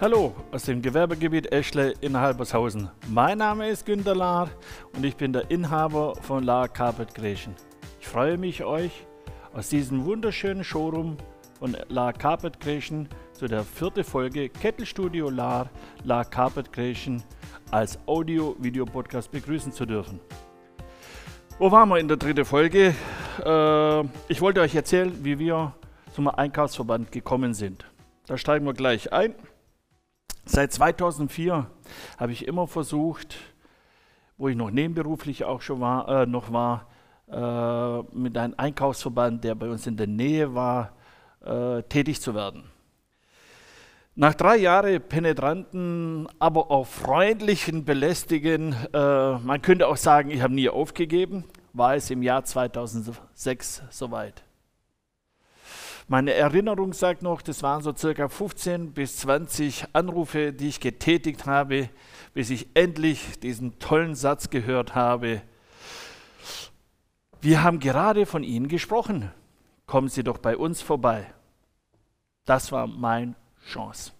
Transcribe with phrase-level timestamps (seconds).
[0.00, 2.90] Hallo aus dem Gewerbegebiet Eschle in Halbershausen.
[3.08, 4.50] Mein Name ist Günter Lahr
[4.94, 7.54] und ich bin der Inhaber von Lahr Carpet Creation.
[8.00, 9.06] Ich freue mich, euch
[9.54, 11.16] aus diesem wunderschönen Showroom
[11.60, 15.70] von Lahr Carpet Creation zu der vierten Folge Kettelstudio Lahr,
[16.02, 17.22] Lahr Carpet Creation
[17.70, 20.18] als Audio-Video-Podcast begrüßen zu dürfen.
[21.58, 22.96] Wo waren wir in der dritten Folge?
[23.44, 25.72] Äh, ich wollte euch erzählen, wie wir
[26.12, 27.86] zum Einkaufsverband gekommen sind.
[28.26, 29.34] Da steigen wir gleich ein.
[30.46, 31.66] Seit 2004
[32.18, 33.36] habe ich immer versucht,
[34.36, 36.86] wo ich noch nebenberuflich auch schon war, äh, noch war,
[37.30, 40.92] äh, mit einem Einkaufsverband, der bei uns in der Nähe war,
[41.44, 42.64] äh, tätig zu werden.
[44.16, 50.54] Nach drei Jahren penetranten, aber auch freundlichen Belästigen, äh, man könnte auch sagen, ich habe
[50.54, 54.44] nie aufgegeben, war es im Jahr 2006 soweit.
[56.06, 61.46] Meine Erinnerung sagt noch, das waren so circa 15 bis 20 Anrufe, die ich getätigt
[61.46, 61.88] habe,
[62.34, 65.40] bis ich endlich diesen tollen Satz gehört habe.
[67.40, 69.30] Wir haben gerade von Ihnen gesprochen.
[69.86, 71.32] Kommen Sie doch bei uns vorbei.
[72.44, 73.34] Das war meine
[73.66, 74.12] Chance.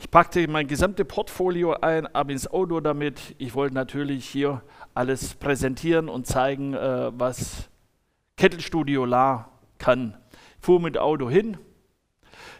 [0.00, 3.36] Ich packte mein gesamtes Portfolio ein, ab ins Auto damit.
[3.38, 4.62] Ich wollte natürlich hier
[4.94, 7.68] alles präsentieren und zeigen, äh, was
[8.36, 10.16] Kettelstudio La kann
[10.60, 11.58] fuhr mit Auto hin.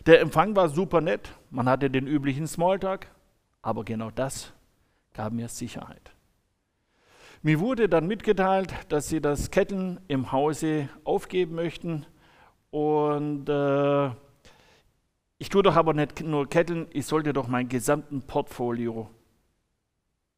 [0.07, 3.09] Der Empfang war super nett, man hatte den üblichen Smalltalk,
[3.63, 4.53] aber genau das
[5.15, 6.13] gab mir Sicherheit.
[7.43, 12.07] Mir wurde dann mitgeteilt, dass sie das Ketteln im Hause aufgeben möchten
[12.71, 14.11] und äh,
[15.39, 19.11] ich tue doch aber nicht nur Ketteln, ich sollte doch mein gesamten Portfolio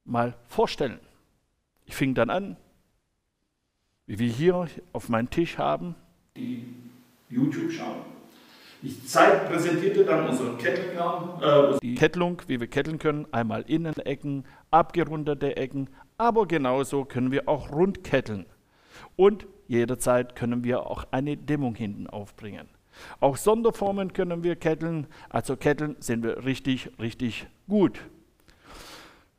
[0.04, 1.00] mal vorstellen.
[1.84, 2.56] Ich fing dann an,
[4.06, 5.94] wie wir hier auf meinem Tisch haben,
[6.36, 6.64] die
[7.30, 8.02] YouTube schauen.
[8.80, 15.56] Ich zeig, präsentierte dann unseren Kettelgarn, äh, Kettlung, wie wir ketteln können, einmal Innenecken, abgerundete
[15.56, 18.46] Ecken, aber genauso können wir auch rund ketteln.
[19.16, 22.68] Und jederzeit können wir auch eine Dämmung hinten aufbringen.
[23.20, 28.00] Auch Sonderformen können wir ketteln, also ketteln sind wir richtig, richtig gut.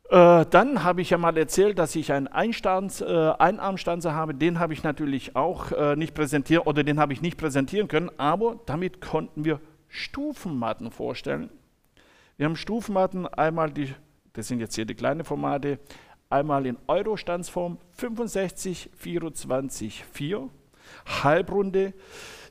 [0.09, 4.33] Äh, dann habe ich ja mal erzählt, dass ich einen äh, Einarmstanzer habe.
[4.33, 8.09] Den habe ich natürlich auch äh, nicht präsentieren oder den habe ich nicht präsentieren können,
[8.17, 11.51] aber damit konnten wir Stufenmatten vorstellen.
[12.37, 13.93] Wir haben Stufenmatten einmal die,
[14.33, 15.77] das sind jetzt hier die kleinen Formate,
[16.29, 20.49] einmal in Euro-Stanzform 65, 24, 4,
[21.23, 21.93] Halbrunde.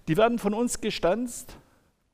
[0.07, 1.57] Die werden von uns gestanzt,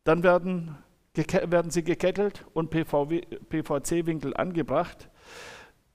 [0.04, 0.78] dann werden,
[1.14, 5.10] werden sie gekettelt und PVC-Winkel angebracht.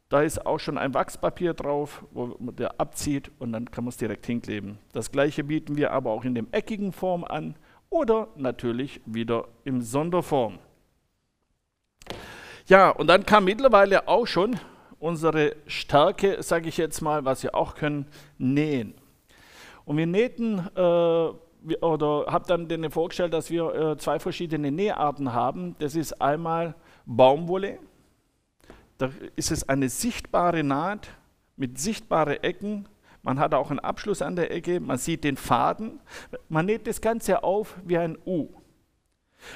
[0.09, 3.89] Da ist auch schon ein Wachspapier drauf, wo man der abzieht und dann kann man
[3.89, 4.79] es direkt hinkleben.
[4.91, 7.55] Das gleiche bieten wir aber auch in dem eckigen Form an
[7.91, 10.57] oder natürlich wieder im Sonderform.
[12.65, 14.59] Ja, und dann kam mittlerweile auch schon
[14.99, 18.07] unsere Stärke, sage ich jetzt mal, was wir auch können,
[18.39, 18.95] nähen.
[19.85, 25.33] Und wir nähten äh, oder habe dann denen vorgestellt, dass wir äh, zwei verschiedene Näharten
[25.33, 25.75] haben.
[25.79, 27.79] Das ist einmal Baumwolle,
[28.99, 31.09] da ist es eine sichtbare Naht
[31.55, 32.87] mit sichtbaren Ecken.
[33.23, 35.99] Man hat auch einen Abschluss an der Ecke, man sieht den Faden.
[36.49, 38.49] Man näht das Ganze auf wie ein U.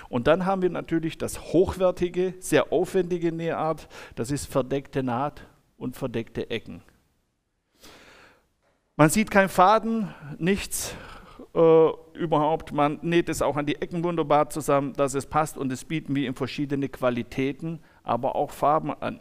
[0.07, 5.45] Und dann haben wir natürlich das hochwertige, sehr aufwendige Nähart, das ist verdeckte Naht
[5.77, 6.81] und verdeckte Ecken.
[8.95, 10.95] Man sieht keinen Faden, nichts
[11.53, 12.71] äh, überhaupt.
[12.71, 16.15] Man näht es auch an die Ecken wunderbar zusammen, dass es passt und das bieten
[16.15, 19.19] wir in verschiedene Qualitäten, aber auch Farben an.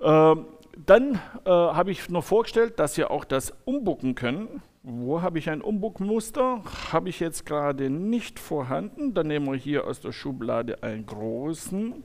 [0.00, 0.46] Ähm,
[0.84, 1.14] dann
[1.44, 4.62] äh, habe ich noch vorgestellt, dass wir auch das umbucken können.
[4.82, 6.62] Wo habe ich ein Umbuckmuster?
[6.92, 9.14] Habe ich jetzt gerade nicht vorhanden.
[9.14, 12.04] Dann nehmen wir hier aus der Schublade einen großen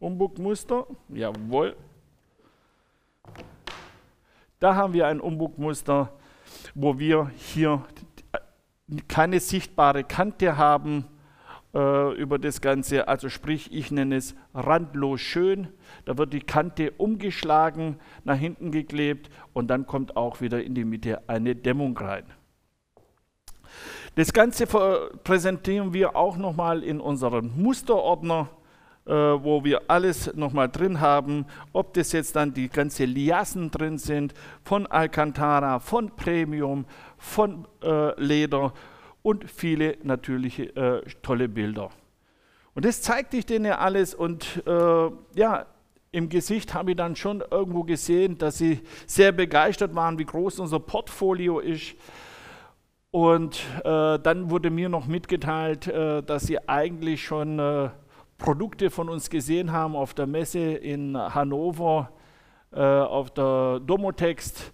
[0.00, 0.86] Umbuckmuster.
[1.08, 1.76] Jawohl.
[4.58, 6.12] Da haben wir ein Umbuckmuster,
[6.74, 7.84] wo wir hier
[9.08, 11.06] keine sichtbare Kante haben
[11.74, 13.08] äh, über das Ganze.
[13.08, 15.68] Also sprich, ich nenne es randlos schön.
[16.04, 20.84] Da wird die Kante umgeschlagen, nach hinten geklebt und dann kommt auch wieder in die
[20.84, 22.24] Mitte eine Dämmung rein.
[24.16, 28.48] Das Ganze präsentieren wir auch nochmal in unserem Musterordner,
[29.06, 33.98] äh, wo wir alles nochmal drin haben, ob das jetzt dann die ganze Liassen drin
[33.98, 34.34] sind,
[34.64, 36.84] von Alcantara, von Premium,
[37.16, 38.72] von äh, Leder
[39.22, 41.90] und viele natürliche äh, tolle Bilder.
[42.74, 45.66] Und das zeigte ich denen alles und äh, ja,
[46.12, 50.58] im Gesicht habe ich dann schon irgendwo gesehen, dass sie sehr begeistert waren, wie groß
[50.58, 51.94] unser Portfolio ist.
[53.12, 57.90] Und äh, dann wurde mir noch mitgeteilt, äh, dass sie eigentlich schon äh,
[58.38, 62.10] Produkte von uns gesehen haben auf der Messe in Hannover,
[62.72, 64.72] äh, auf der Domotext.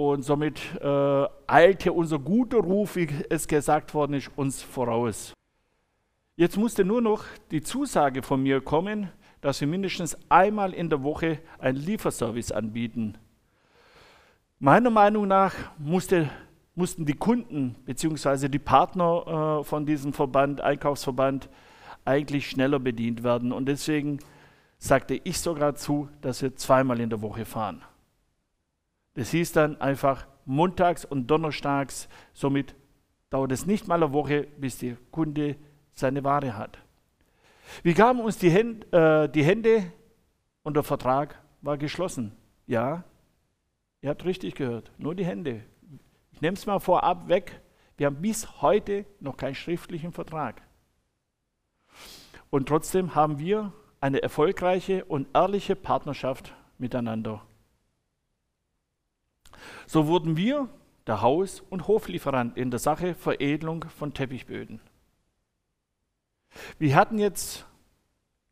[0.00, 5.34] Und somit äh, eilte unser guter Ruf, wie es gesagt worden ist, uns voraus.
[6.36, 9.10] Jetzt musste nur noch die Zusage von mir kommen,
[9.42, 13.18] dass wir mindestens einmal in der Woche einen Lieferservice anbieten.
[14.58, 16.30] Meiner Meinung nach musste,
[16.74, 18.48] mussten die Kunden bzw.
[18.48, 21.50] die Partner äh, von diesem Verband, Einkaufsverband,
[22.06, 23.52] eigentlich schneller bedient werden.
[23.52, 24.20] Und deswegen
[24.78, 27.82] sagte ich sogar zu, dass wir zweimal in der Woche fahren.
[29.14, 32.74] Das hieß dann einfach montags und donnerstags, somit
[33.30, 35.56] dauert es nicht mal eine Woche, bis der Kunde
[35.94, 36.78] seine Ware hat.
[37.82, 39.92] Wir gaben uns die, Hände, äh, die Hände
[40.62, 42.32] und der Vertrag war geschlossen.
[42.66, 43.04] Ja,
[44.00, 45.62] ihr habt richtig gehört, nur die Hände.
[46.32, 47.60] Ich nehme es mal vorab weg.
[47.96, 50.62] Wir haben bis heute noch keinen schriftlichen Vertrag.
[52.48, 57.42] Und trotzdem haben wir eine erfolgreiche und ehrliche Partnerschaft miteinander.
[59.86, 60.68] So wurden wir
[61.06, 64.80] der Haus- und Hoflieferant in der Sache Veredelung von Teppichböden.
[66.78, 67.66] Wir hatten jetzt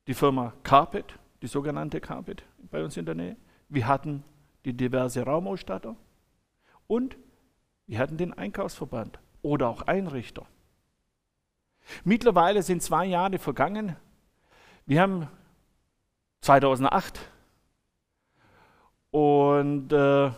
[0.07, 3.37] die Firma Carpet, die sogenannte Carpet bei uns in der Nähe.
[3.69, 4.25] Wir hatten
[4.65, 5.97] die diverse Raumausstatter
[6.87, 7.17] und
[7.87, 10.47] wir hatten den Einkaufsverband oder auch Einrichter.
[12.05, 13.97] Mittlerweile sind zwei Jahre vergangen.
[14.87, 15.29] Wir haben
[16.43, 17.21] 2008
[19.11, 20.31] und äh,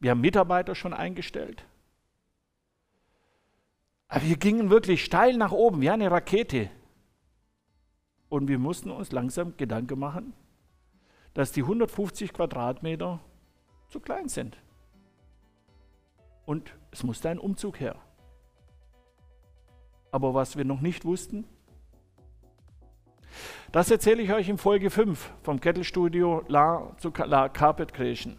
[0.00, 1.64] wir haben Mitarbeiter schon eingestellt.
[4.08, 6.70] Aber wir gingen wirklich steil nach oben, wie eine Rakete.
[8.28, 10.32] Und wir mussten uns langsam Gedanken machen,
[11.34, 13.20] dass die 150 Quadratmeter
[13.88, 14.56] zu klein sind.
[16.46, 17.96] Und es musste ein Umzug her.
[20.10, 21.44] Aber was wir noch nicht wussten,
[23.72, 28.38] das erzähle ich euch in Folge 5 vom Kettelstudio La zu La Carpet Creation.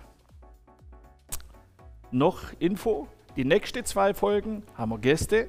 [2.11, 5.47] Noch Info, die nächsten zwei Folgen haben wir Gäste,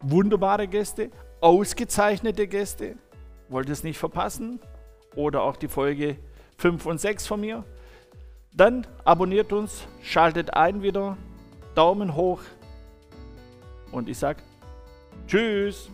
[0.00, 1.10] wunderbare Gäste,
[1.40, 2.96] ausgezeichnete Gäste,
[3.48, 4.60] wollt ihr es nicht verpassen?
[5.16, 6.16] Oder auch die Folge
[6.58, 7.64] 5 und 6 von mir.
[8.54, 11.16] Dann abonniert uns, schaltet ein wieder,
[11.74, 12.40] Daumen hoch
[13.90, 14.42] und ich sage
[15.26, 15.90] Tschüss.